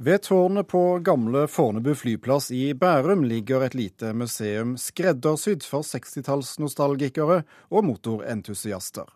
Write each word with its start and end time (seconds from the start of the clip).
Ved 0.00 0.22
tårnet 0.22 0.68
på 0.68 0.98
gamle 0.98 1.48
Fornebu 1.50 1.94
flyplass 1.94 2.50
i 2.54 2.74
Bærum 2.74 3.24
ligger 3.26 3.64
et 3.66 3.74
lite 3.74 4.12
museum 4.14 4.76
skreddersydd 4.78 5.64
for 5.66 5.82
60-tallsnostalgikere 5.82 7.40
og 7.74 7.82
motorentusiaster. 7.82 9.08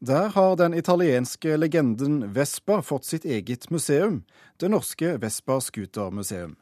Der 0.00 0.30
har 0.32 0.56
den 0.56 0.72
italienske 0.72 1.58
legenden 1.60 2.32
Vespa 2.32 2.78
fått 2.80 3.04
sitt 3.04 3.28
eget 3.28 3.68
museum, 3.68 4.22
det 4.56 4.72
norske 4.72 5.18
Vespa 5.20 5.58
Scootermuseum. 5.60 6.56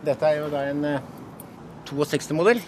Dette 0.00 0.32
er 0.32 0.40
jo 0.40 0.48
da 0.48 0.64
en 0.70 0.88
62-modell. 1.92 2.64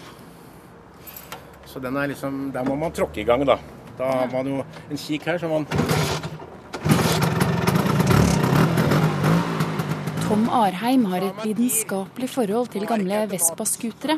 Så 1.65 1.81
den 1.81 1.97
er 1.97 2.13
liksom, 2.13 2.51
der 2.53 2.69
må 2.69 2.77
man 2.77 2.93
tråkke 2.93 3.25
i 3.25 3.25
gang, 3.25 3.41
da. 3.49 3.57
Da 3.97 4.13
har 4.21 4.29
man 4.37 4.53
jo 4.53 4.61
en 4.61 5.01
kikk 5.01 5.25
her, 5.25 5.41
så 5.41 5.49
man 5.49 5.65
Tom 10.31 10.45
Arheim 10.47 11.01
har 11.11 11.25
et 11.27 11.39
lidenskapelig 11.43 12.29
forhold 12.31 12.69
til 12.71 12.85
gamle 12.87 13.17
Vespa-skutere. 13.33 14.13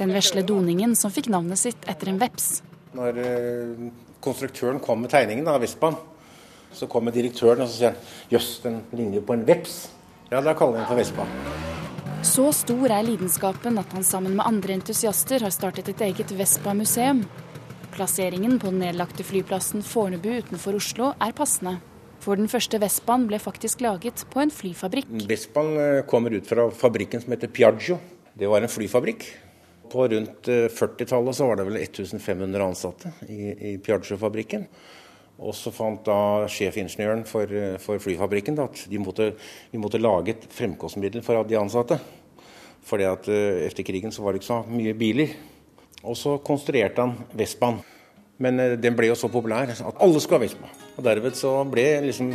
Den 0.00 0.10
vesle 0.10 0.42
doningen 0.42 0.96
som 0.98 1.12
fikk 1.14 1.28
navnet 1.30 1.60
sitt 1.60 1.86
etter 1.86 2.10
en 2.10 2.18
veps. 2.18 2.48
Når 2.98 3.20
eh, 3.22 3.84
konstruktøren 4.24 4.82
kom 4.82 5.04
med 5.04 5.12
tegningen 5.14 5.46
av 5.52 5.60
Vespaen, 5.62 5.94
så 6.74 6.90
kommer 6.90 7.14
direktøren 7.14 7.62
og 7.62 7.70
så 7.70 7.76
sier 7.76 7.94
han, 7.94 8.10
jøss, 8.34 8.50
den 8.66 8.82
ligner 8.98 9.22
på 9.22 9.38
en 9.38 9.46
veps. 9.46 9.78
Ja, 10.32 10.42
da 10.42 10.58
kaller 10.58 10.80
vi 10.80 10.82
den 10.82 10.90
for 10.90 11.04
Vespa. 11.04 11.30
Så 12.26 12.50
stor 12.64 12.98
er 12.98 13.06
lidenskapen 13.06 13.78
at 13.78 13.94
han 13.94 14.10
sammen 14.10 14.34
med 14.34 14.48
andre 14.48 14.80
entusiaster 14.80 15.46
har 15.46 15.54
startet 15.54 15.94
et 15.94 16.06
eget 16.10 16.34
Vespa-museum. 16.34 17.22
Plasseringen 17.94 18.58
på 18.58 18.74
den 18.74 18.82
nedlagte 18.88 19.22
flyplassen 19.22 19.86
Fornebu 19.86 20.32
utenfor 20.42 20.82
Oslo 20.82 21.14
er 21.22 21.42
passende. 21.44 21.78
For 22.24 22.40
den 22.40 22.48
første 22.48 22.78
Vespaen 22.80 23.26
ble 23.28 23.36
faktisk 23.42 23.82
laget 23.84 24.22
på 24.32 24.40
en 24.40 24.52
flyfabrikk. 24.52 25.10
Vespaen 25.28 25.74
eh, 25.76 26.02
kommer 26.08 26.32
ut 26.32 26.46
fra 26.48 26.70
fabrikken 26.72 27.20
som 27.20 27.34
heter 27.34 27.50
Piaggio. 27.52 27.98
Det 28.32 28.48
var 28.48 28.64
en 28.64 28.72
flyfabrikk. 28.72 29.26
På 29.92 30.06
rundt 30.08 30.48
40-tallet 30.48 31.36
eh, 31.36 31.50
var 31.50 31.60
det 31.60 31.66
vel 31.68 31.78
1500 31.82 32.64
ansatte 32.64 33.12
i, 33.28 33.52
i 33.52 33.74
Piaggio-fabrikken. 33.76 34.64
Og 35.44 35.52
så 35.58 35.74
fant 35.74 36.00
da 36.06 36.48
sjefingeniøren 36.48 37.26
for, 37.28 37.52
eh, 37.52 37.76
for 37.82 38.00
flyfabrikken 38.00 38.56
da, 38.56 38.70
at 38.72 38.86
de 38.88 39.04
måtte, 39.04 39.34
de 39.74 39.82
måtte, 39.82 40.00
lage 40.00 40.32
et 40.32 40.48
fremkomstmiddel 40.56 41.24
for 41.26 41.44
de 41.44 41.60
ansatte. 41.60 42.00
Fordi 42.84 43.04
at 43.08 43.28
etter 43.32 43.84
krigen 43.84 44.12
så 44.12 44.24
var 44.24 44.32
det 44.32 44.40
ikke 44.40 44.52
så 44.52 44.62
mye 44.68 44.96
biler. 44.96 45.36
Og 46.04 46.16
så 46.20 46.38
konstruerte 46.44 47.04
han 47.04 47.18
Vespaen. 47.36 47.84
Men 48.42 48.58
den 48.82 48.96
ble 48.98 49.12
jo 49.12 49.18
så 49.18 49.30
populær 49.30 49.70
at 49.70 50.00
alle 50.02 50.20
skulle 50.22 50.40
ha 50.40 50.44
Vespa. 50.44 50.70
Og 50.96 51.04
Derved 51.06 51.36
så 51.38 51.52
ble 51.70 51.84
liksom 52.08 52.32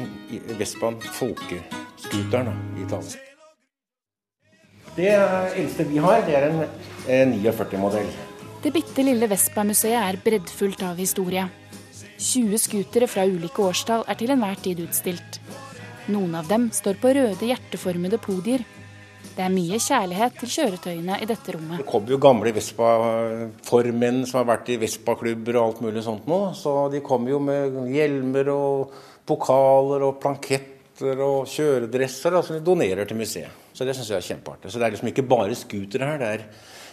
Vespaen 0.60 1.00
folkescooteren 1.18 2.54
i 2.78 2.86
Italia. 2.86 3.26
Det 4.96 5.12
eldste 5.60 5.86
vi 5.88 6.00
har, 6.04 6.24
det 6.28 6.36
er 6.36 6.50
en 6.50 7.34
49-modell. 7.40 8.10
Det 8.64 8.74
bitte 8.76 9.04
lille 9.06 9.30
Vespa-museet 9.32 9.96
er 9.96 10.20
breddfullt 10.24 10.82
av 10.84 11.00
historie. 11.00 11.46
20 12.20 12.60
scootere 12.60 13.08
fra 13.08 13.24
ulike 13.24 13.64
årstall 13.64 14.04
er 14.12 14.18
til 14.20 14.34
enhver 14.34 14.60
tid 14.60 14.82
utstilt. 14.84 15.40
Noen 16.12 16.36
av 16.36 16.50
dem 16.50 16.68
står 16.76 17.00
på 17.00 17.14
røde, 17.16 17.48
hjerteformede 17.48 18.20
podier 18.20 18.66
det 19.36 19.46
er 19.46 19.54
mye 19.54 19.80
kjærlighet 19.82 20.40
til 20.42 20.52
kjøretøyene 20.56 21.20
i 21.24 21.28
dette 21.30 21.56
rommet. 21.56 21.82
Det 21.82 21.88
kommer 21.90 22.14
jo 22.14 22.20
gamle 22.22 22.54
Vespa-formenn 22.56 24.26
som 24.30 24.42
har 24.42 24.50
vært 24.50 24.74
i 24.74 24.80
Vespa-klubber 24.82 25.60
og 25.60 25.66
alt 25.66 25.86
mulig 25.86 26.04
sånt 26.06 26.28
nå. 26.30 26.42
Så 26.58 26.76
de 26.94 27.04
kommer 27.06 27.36
jo 27.36 27.40
med 27.44 27.80
hjelmer 27.94 28.52
og 28.54 28.98
pokaler 29.30 30.08
og 30.08 30.20
planketter 30.24 31.24
og 31.24 31.48
kjøredresser 31.48 32.42
som 32.42 32.58
de 32.58 32.66
donerer 32.66 33.08
til 33.08 33.20
museet. 33.20 33.68
Så 33.74 33.88
det 33.88 33.96
syns 33.96 34.12
jeg 34.12 34.20
er 34.20 34.30
kjempeartig. 34.34 34.74
Så 34.74 34.82
det 34.82 34.90
er 34.90 34.98
liksom 34.98 35.14
ikke 35.14 35.30
bare 35.30 35.56
scootere 35.56 36.12
her. 36.12 36.20
det 36.20 36.34
er 36.36 36.46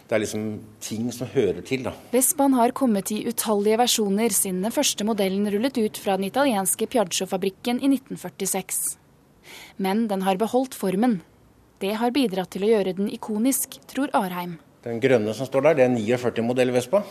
det 0.07 0.15
er 0.15 0.23
liksom 0.23 0.43
ting 0.79 1.09
som 1.11 1.27
hører 1.33 1.65
til, 1.67 1.83
da. 1.83 1.93
Vespaen 2.13 2.55
har 2.55 2.71
kommet 2.79 3.11
i 3.11 3.25
utallige 3.27 3.79
versjoner 3.81 4.35
siden 4.35 4.61
den 4.63 4.75
første 4.75 5.03
modellen 5.07 5.49
rullet 5.51 5.81
ut 5.81 5.99
fra 5.99 6.15
den 6.15 6.29
italienske 6.29 6.87
Piaggio-fabrikken 6.93 7.81
i 7.83 7.91
1946. 7.91 8.79
Men 9.83 10.07
den 10.11 10.23
har 10.23 10.39
beholdt 10.39 10.79
formen, 10.79 11.25
det 11.83 11.95
har 12.01 12.13
bidratt 12.15 12.51
til 12.55 12.65
å 12.65 12.71
gjøre 12.71 12.97
den 12.97 13.09
ikonisk, 13.13 13.79
tror 13.91 14.13
Arheim. 14.17 14.57
Den 14.87 15.01
grønne 15.03 15.35
som 15.37 15.49
står 15.49 15.67
der, 15.67 15.79
det 15.79 15.85
er 15.85 15.91
en 15.91 15.99
49-modell 15.99 16.73
Vespa. 16.73 17.03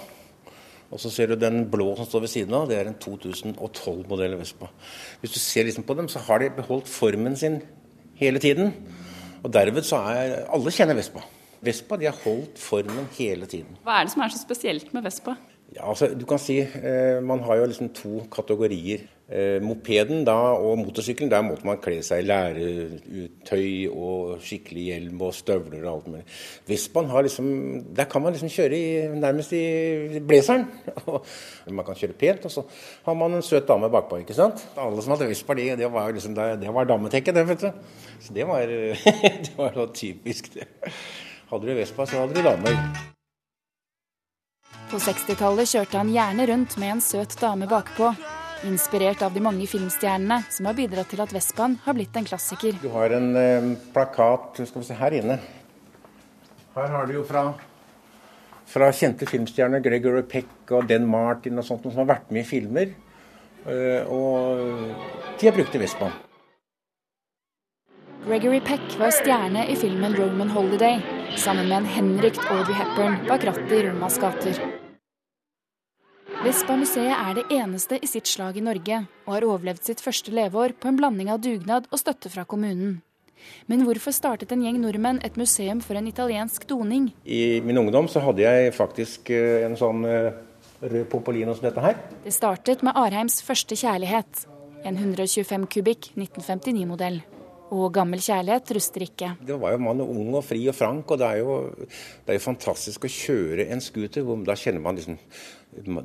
Og 0.94 1.02
så 1.02 1.10
ser 1.12 1.32
du 1.32 1.36
den 1.40 1.66
blå 1.70 1.92
som 1.98 2.08
står 2.08 2.24
ved 2.24 2.32
siden 2.32 2.54
av, 2.56 2.68
det 2.70 2.78
er 2.80 2.90
en 2.90 2.98
2012-modell 3.02 4.38
Vespa. 4.40 4.70
Hvis 5.22 5.34
du 5.36 5.40
ser 5.42 5.68
liksom 5.68 5.86
på 5.88 5.98
dem, 5.98 6.10
så 6.12 6.22
har 6.28 6.42
de 6.42 6.52
beholdt 6.56 6.90
formen 6.90 7.36
sin 7.38 7.60
hele 8.20 8.42
tiden. 8.42 8.72
Og 9.44 9.52
derved 9.54 9.86
så 9.86 10.02
er 10.14 10.46
Alle 10.54 10.74
kjenner 10.74 10.98
Vespa. 10.98 11.26
Vespa 11.66 11.98
de 11.98 12.10
har 12.10 12.18
holdt 12.24 12.62
formen 12.62 13.10
hele 13.18 13.50
tiden. 13.50 13.78
Hva 13.86 14.00
er 14.00 14.08
det 14.08 14.14
som 14.14 14.24
er 14.26 14.34
så 14.34 14.42
spesielt 14.42 14.94
med 14.94 15.06
Vespa? 15.06 15.36
Ja, 15.74 15.90
altså, 15.90 16.12
du 16.14 16.26
kan 16.30 16.40
si 16.40 16.60
eh, 16.62 17.22
Man 17.26 17.42
har 17.44 17.60
jo 17.60 17.70
liksom 17.70 17.90
to 17.98 18.22
kategorier. 18.32 19.08
Eh, 19.26 19.58
mopeden 19.58 20.20
da, 20.22 20.36
og 20.54 20.78
motorsykkelen, 20.78 21.32
der 21.32 21.42
måtte 21.42 21.66
man 21.66 21.80
kle 21.82 21.96
seg 22.06 22.22
i 22.22 22.26
læretøy 22.28 23.88
og 23.90 24.36
skikkelig 24.46 24.84
hjelm 24.92 25.24
og 25.26 25.32
støvler 25.34 25.82
og 25.82 25.90
alt 25.96 26.12
mulig. 26.12 26.22
Vespaen 26.70 27.10
har 27.10 27.26
liksom 27.26 27.48
Der 27.98 28.06
kan 28.06 28.22
man 28.22 28.34
liksom 28.34 28.52
kjøre 28.54 28.78
i, 28.78 29.08
nærmest 29.18 29.56
i 29.58 30.22
blazeren. 30.22 30.68
man 31.80 31.86
kan 31.86 31.98
kjøre 31.98 32.14
pent, 32.14 32.46
og 32.46 32.52
så 32.52 32.66
har 33.08 33.18
man 33.18 33.34
en 33.34 33.42
søt 33.42 33.68
dame 33.68 33.90
bakpå, 33.90 34.22
ikke 34.22 34.38
sant. 34.38 34.62
Alle 34.78 35.02
som 35.02 35.16
hadde 35.16 35.32
Vespa, 35.32 35.58
det, 35.58 35.80
det 35.80 35.92
var 35.92 36.14
liksom 36.14 36.38
det, 36.38 36.62
det 36.62 36.74
var 36.78 36.86
dametekket, 36.86 37.36
det, 37.36 37.48
vet 37.50 37.66
du. 37.66 37.72
Så 38.22 38.34
det 38.34 38.46
var, 38.46 38.62
det 39.50 39.58
var 39.58 39.74
noe 39.74 39.90
typisk, 39.90 40.54
det. 40.54 40.70
Hadde 41.50 41.66
du 41.66 41.74
Vespa, 41.74 42.06
så 42.06 42.22
hadde 42.22 42.38
du 42.38 42.46
damer. 42.46 42.78
På 44.94 45.02
60-tallet 45.02 45.74
kjørte 45.74 45.98
han 45.98 46.14
gjerne 46.14 46.52
rundt 46.54 46.78
med 46.78 47.00
en 47.00 47.02
søt 47.02 47.34
dame 47.42 47.66
bakpå. 47.66 48.14
Inspirert 48.64 49.22
av 49.22 49.34
de 49.36 49.42
mange 49.44 49.68
filmstjernene 49.68 50.40
som 50.50 50.70
har 50.70 50.78
bidratt 50.78 51.10
til 51.12 51.22
at 51.22 51.34
Vespaen 51.36 51.76
har 51.84 51.98
blitt 51.98 52.16
en 52.16 52.26
klassiker. 52.26 52.78
Du 52.82 52.88
har 52.94 53.14
en 53.18 53.36
eh, 53.36 53.72
plakat 53.94 54.64
skal 54.64 54.82
vi 54.82 54.88
se, 54.88 54.96
her 54.98 55.18
inne. 55.20 55.40
Her 56.76 56.92
har 56.92 57.08
du 57.08 57.18
jo 57.18 57.24
fra, 57.28 57.50
fra 58.72 58.92
kjente 58.96 59.28
filmstjerner, 59.30 59.84
Gregory 59.84 60.24
Peck 60.28 60.72
og 60.72 60.88
Den 60.90 61.08
Martin 61.08 61.60
og 61.60 61.68
sånt, 61.68 61.88
som 61.90 62.04
har 62.06 62.14
vært 62.16 62.32
med 62.32 62.46
i 62.46 62.50
filmer. 62.50 62.96
Uh, 63.66 64.06
og 64.14 64.60
de 65.40 65.48
har 65.48 65.56
brukt 65.56 65.74
Vespaen. 65.82 66.14
Gregory 68.26 68.60
Peck 68.66 68.96
var 69.00 69.14
stjerne 69.14 69.68
i 69.70 69.76
filmen 69.76 70.14
'Roman 70.14 70.50
Holiday', 70.50 71.02
sammen 71.38 71.70
med 71.70 71.78
en 71.78 71.86
henrykt 71.86 72.46
Audrey 72.50 72.78
Hepburn 72.78 73.22
bak 73.28 73.46
rattet 73.46 73.72
i 73.72 73.86
Romas 73.90 74.18
gater. 74.22 74.85
Vespa-museet 76.46 77.10
er 77.10 77.38
det 77.40 77.44
eneste 77.56 77.98
i 77.98 78.06
sitt 78.06 78.28
slag 78.30 78.60
i 78.60 78.62
Norge, 78.62 79.00
og 79.26 79.32
har 79.34 79.46
overlevd 79.48 79.88
sitt 79.88 80.02
første 80.04 80.30
leveår 80.30 80.76
på 80.78 80.92
en 80.92 81.00
blanding 81.00 81.32
av 81.34 81.40
dugnad 81.42 81.88
og 81.90 81.98
støtte 81.98 82.30
fra 82.30 82.44
kommunen. 82.46 83.00
Men 83.66 83.82
hvorfor 83.88 84.14
startet 84.14 84.54
en 84.54 84.62
gjeng 84.62 84.78
nordmenn 84.84 85.24
et 85.26 85.40
museum 85.42 85.82
for 85.82 85.98
en 85.98 86.06
italiensk 86.06 86.68
doning? 86.70 87.10
I 87.26 87.64
min 87.66 87.82
ungdom 87.82 88.06
så 88.06 88.22
hadde 88.22 88.46
jeg 88.46 88.76
faktisk 88.78 89.34
eh, 89.34 89.66
en 89.66 89.74
sånn 89.80 90.06
eh, 90.06 90.38
rød 90.86 91.10
Popolino 91.10 91.58
som 91.58 91.66
dette 91.66 91.82
her. 91.82 91.98
Det 92.28 92.38
startet 92.38 92.86
med 92.86 92.94
Arheims 92.94 93.42
første 93.42 93.74
kjærlighet, 93.82 94.46
en 94.86 95.02
125 95.02 95.66
kubikk 95.74 96.12
1959-modell. 96.14 97.24
Og 97.74 97.90
gammel 97.96 98.22
kjærlighet 98.22 98.72
ruster 98.78 99.06
ikke. 99.08 99.32
Det 99.42 99.56
var 99.58 99.74
jo 99.74 99.82
man 99.82 100.04
ung 100.04 100.36
og 100.38 100.44
fri 100.46 100.62
og 100.70 100.76
frank, 100.78 101.10
og 101.12 101.18
det 101.22 101.30
er 101.32 101.42
jo, 101.42 101.56
det 101.82 102.34
er 102.34 102.38
jo 102.38 102.44
fantastisk 102.44 103.08
å 103.08 103.12
kjøre 103.12 103.66
en 103.74 103.82
scooter. 103.82 104.28
Da 104.46 104.58
kjenner 104.60 104.84
man 104.84 105.00
liksom 105.00 105.18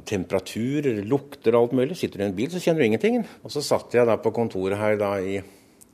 temperatur, 0.08 0.88
lukter 1.04 1.54
og 1.54 1.66
alt 1.66 1.76
mulig. 1.76 1.98
Sitter 2.00 2.22
du 2.22 2.24
i 2.24 2.28
en 2.30 2.36
bil, 2.36 2.50
så 2.52 2.62
kjenner 2.62 2.80
du 2.80 2.88
ingenting. 2.88 3.20
Og 3.44 3.52
så 3.52 3.62
satt 3.64 3.92
jeg 3.94 4.08
da 4.08 4.16
på 4.20 4.32
kontoret 4.34 4.80
her 4.80 4.96
da 5.00 5.14
i 5.20 5.40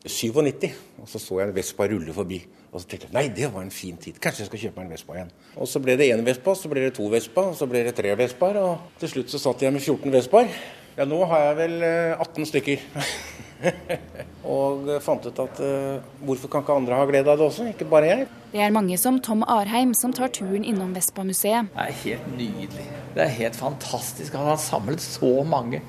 97, 0.07 0.71
og 1.03 1.09
så 1.11 1.19
så 1.19 1.41
jeg 1.41 1.51
en 1.51 1.57
Vespa 1.57 1.89
rulle 1.91 2.15
forbi. 2.15 2.39
Og 2.71 2.83
så 2.83 2.89
tenkte 2.91 3.09
jeg 3.09 3.17
nei, 3.17 3.27
det 3.35 3.51
var 3.53 3.65
en 3.65 3.75
fin 3.75 3.97
tid, 3.99 4.21
kanskje 4.23 4.45
jeg 4.45 4.51
skal 4.51 4.63
kjøpe 4.67 4.79
meg 4.79 4.87
en 4.87 4.95
Vespa 4.95 5.17
igjen. 5.17 5.33
Og 5.57 5.71
så 5.71 5.83
ble 5.83 5.97
det 5.99 6.11
én 6.13 6.23
Vespa, 6.27 6.55
så 6.55 6.71
ble 6.71 6.87
det 6.87 6.95
to 6.99 7.09
Vespa, 7.11 7.49
så 7.57 7.67
ble 7.71 7.83
det 7.89 7.97
tre 7.99 8.15
Vespaer, 8.19 8.61
og 8.63 9.01
til 9.01 9.17
slutt 9.17 9.33
så 9.33 9.43
satt 9.43 9.67
jeg 9.67 9.75
med 9.75 9.83
14 9.83 10.15
Vespaer. 10.15 10.53
Ja, 10.97 11.09
nå 11.09 11.19
har 11.29 11.49
jeg 11.49 11.59
vel 11.65 11.77
18 11.83 12.23
eh, 12.45 12.49
stykker. 12.53 12.87
og 14.57 14.89
fant 15.05 15.27
ut 15.27 15.43
at 15.43 15.61
uh, 15.65 16.09
hvorfor 16.27 16.53
kan 16.53 16.65
ikke 16.65 16.79
andre 16.81 16.99
ha 17.01 17.07
glede 17.09 17.33
av 17.33 17.41
det 17.41 17.47
også, 17.49 17.69
ikke 17.73 17.89
bare 17.91 18.11
jeg. 18.11 18.27
Det 18.53 18.63
er 18.63 18.75
mange 18.75 18.99
som 19.01 19.21
Tom 19.21 19.45
Arheim 19.49 19.95
som 19.97 20.15
tar 20.17 20.33
turen 20.35 20.65
innom 20.65 20.95
Vespa-museet. 20.97 21.73
Det 21.75 21.87
er 21.87 22.01
helt 22.05 22.33
nydelig. 22.37 22.89
Det 23.17 23.25
er 23.25 23.39
helt 23.41 23.57
fantastisk 23.59 24.37
han 24.37 24.51
har 24.53 24.61
samlet 24.61 25.05
så 25.05 25.33
mange 25.49 25.83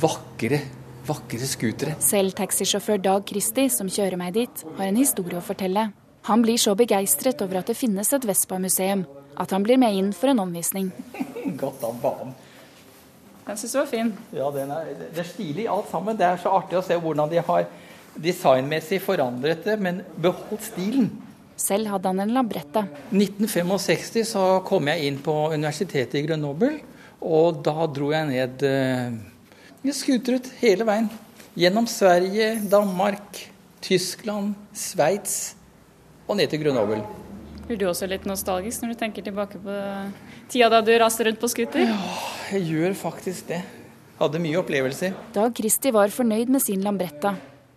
vakre 0.00 0.62
vakre 1.04 1.48
skutere. 1.48 1.96
Selv 2.00 2.34
taxisjåfør 2.38 3.02
Dag 3.04 3.26
Kristi, 3.28 3.68
som 3.72 3.90
kjører 3.92 4.18
meg 4.20 4.34
dit, 4.38 4.64
har 4.78 4.88
en 4.88 4.98
historie 4.98 5.38
å 5.38 5.44
fortelle. 5.44 5.90
Han 6.24 6.44
blir 6.44 6.60
så 6.60 6.72
begeistret 6.78 7.42
over 7.44 7.60
at 7.60 7.68
det 7.68 7.76
finnes 7.76 8.08
et 8.16 8.24
Vespa-museum, 8.24 9.04
at 9.36 9.52
han 9.52 9.64
blir 9.66 9.80
med 9.80 9.96
inn 9.98 10.12
for 10.16 10.32
en 10.32 10.40
omvisning. 10.46 10.90
Godt 11.60 11.84
av 11.84 11.98
banen. 12.00 12.32
Den 13.44 13.58
syns 13.60 13.72
du 13.72 13.78
var 13.78 13.88
fin. 13.90 14.12
Ja, 14.32 14.48
er, 14.48 14.92
det 15.12 15.20
er 15.20 15.28
stilig 15.28 15.66
alt 15.68 15.90
sammen. 15.92 16.16
Det 16.16 16.24
er 16.26 16.40
så 16.40 16.52
artig 16.56 16.78
å 16.80 16.84
se 16.84 16.96
hvordan 17.00 17.32
de 17.32 17.42
har 17.44 17.66
Designmessig 18.14 19.00
forandret 19.02 19.64
det, 19.66 19.74
men 19.82 19.96
beholdt 20.22 20.68
stilen. 20.68 21.08
Selv 21.58 21.90
hadde 21.90 22.10
han 22.12 22.22
en 22.22 22.34
labretta. 22.34 22.84
1965 23.10 24.22
så 24.28 24.44
kom 24.66 24.86
jeg 24.90 25.08
inn 25.08 25.18
på 25.22 25.34
universitetet 25.50 26.20
i 26.20 26.24
Grenoble, 26.28 26.76
og 27.18 27.58
da 27.66 27.88
dro 27.90 28.12
jeg 28.14 28.28
ned 28.30 28.62
eh, 28.68 29.90
skutret 29.94 30.50
hele 30.60 30.86
veien. 30.86 31.10
Gjennom 31.58 31.86
Sverige, 31.90 32.54
Danmark, 32.70 33.42
Tyskland, 33.82 34.54
Sveits 34.74 35.54
og 36.26 36.38
ned 36.38 36.50
til 36.50 36.62
Grenoble. 36.62 37.02
Blir 37.64 37.80
du 37.80 37.86
også 37.88 38.08
litt 38.10 38.26
nostalgisk 38.28 38.82
når 38.84 38.92
du 38.92 38.98
tenker 39.00 39.24
tilbake 39.24 39.60
på 39.62 39.78
tida 40.52 40.68
da 40.72 40.82
du 40.84 40.92
raste 41.00 41.24
rundt 41.24 41.40
på 41.40 41.48
scooter? 41.48 41.86
Ja, 41.88 41.96
jeg 42.52 42.68
gjør 42.74 42.96
faktisk 43.06 43.48
det. 43.48 43.62
Hadde 44.20 44.38
mye 44.42 44.60
opplevelser. 44.60 45.16
Dag 45.34 45.56
Kristi 45.56 45.90
var 45.94 46.12
fornøyd 46.12 46.52
med 46.52 46.62
sin 46.62 46.84
Lambretta. 46.84 47.34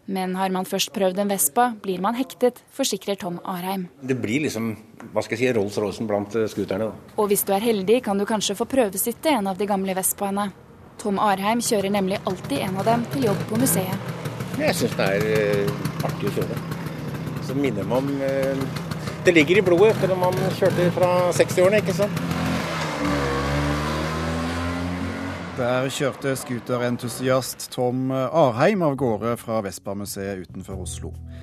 Men 0.07 0.35
har 0.39 0.51
man 0.55 0.67
først 0.67 0.93
prøvd 0.95 1.17
en 1.19 1.31
Vespa, 1.31 1.71
blir 1.83 1.99
man 1.99 2.15
hektet, 2.15 2.61
forsikrer 2.71 3.17
Tom 3.19 3.41
Arheim. 3.43 3.89
Det 3.99 4.15
blir 4.15 4.45
liksom 4.45 4.69
hva 5.11 5.23
skal 5.23 5.35
jeg 5.35 5.41
si, 5.41 5.49
Rolls-Roycen 5.57 6.07
blant 6.07 6.35
eh, 6.39 6.47
scooterne. 6.51 6.87
da. 6.87 7.15
Og 7.19 7.27
hvis 7.31 7.43
du 7.47 7.51
er 7.55 7.63
heldig, 7.63 7.99
kan 8.05 8.19
du 8.19 8.25
kanskje 8.27 8.55
få 8.55 8.67
prøvesitte 8.69 9.33
en 9.35 9.51
av 9.51 9.59
de 9.59 9.67
gamle 9.67 9.95
Vespaene. 9.97 10.49
Tom 10.97 11.19
Arheim 11.21 11.59
kjører 11.61 11.93
nemlig 11.93 12.21
alltid 12.25 12.63
en 12.65 12.79
av 12.81 12.87
dem 12.87 13.03
til 13.13 13.27
jobb 13.27 13.43
på 13.51 13.59
museet. 13.61 14.13
Jeg 14.57 14.79
syns 14.79 14.95
det 14.97 15.09
er 15.17 15.27
eh, 15.33 16.05
artig 16.07 16.31
å 16.31 16.35
kjøre. 16.39 16.61
Så 17.47 17.55
minner 17.55 17.85
meg 17.87 17.99
om 17.99 18.23
eh, 18.25 18.63
Det 19.25 19.33
ligger 19.35 19.59
i 19.59 19.65
blodet 19.65 19.95
etter 19.95 20.13
at 20.13 20.21
man 20.21 20.37
kjørte 20.55 20.89
fra 20.95 21.11
60-årene, 21.35 21.81
ikke 21.83 21.95
sant. 21.97 22.21
Der 25.57 25.89
kjørte 25.89 26.35
scooterentusiast 26.37 27.71
Tom 27.73 28.11
Arheim 28.13 28.83
av 28.85 28.93
gårde 28.99 29.33
fra 29.41 29.63
Vespa-museet 29.65 30.45
utenfor 30.45 30.83
Oslo. 30.83 31.11